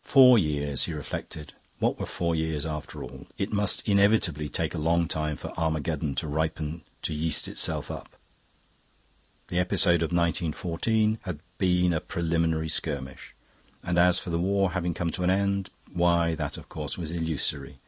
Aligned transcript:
Four 0.00 0.38
years, 0.38 0.84
he 0.84 0.94
reflected; 0.94 1.52
what 1.78 2.00
were 2.00 2.06
four 2.06 2.34
years, 2.34 2.64
after 2.64 3.02
all? 3.04 3.26
It 3.36 3.52
must 3.52 3.86
inevitably 3.86 4.48
take 4.48 4.74
a 4.74 4.78
long 4.78 5.06
time 5.08 5.36
for 5.36 5.52
Armageddon 5.60 6.14
to 6.14 6.26
ripen 6.26 6.80
to 7.02 7.12
yeast 7.12 7.48
itself 7.48 7.90
up. 7.90 8.16
The 9.48 9.58
episode 9.58 9.96
of 10.00 10.10
1914 10.10 11.18
had 11.24 11.40
been 11.58 11.92
a 11.92 12.00
preliminary 12.00 12.70
skirmish. 12.70 13.34
And 13.82 13.98
as 13.98 14.18
for 14.18 14.30
the 14.30 14.38
war 14.40 14.70
having 14.72 14.94
come 14.94 15.10
to 15.10 15.22
an 15.22 15.28
end 15.28 15.68
why, 15.92 16.34
that, 16.36 16.56
of 16.56 16.70
course, 16.70 16.96
was 16.96 17.10
illusory. 17.10 17.78